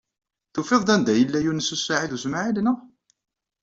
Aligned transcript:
Tufiḍ-d 0.53 0.89
anda 0.93 1.13
yella 1.15 1.39
Yunes 1.41 1.69
u 1.75 1.77
Saɛid 1.77 2.11
u 2.15 2.17
Smaɛil, 2.23 2.57
naɣ? 2.61 2.77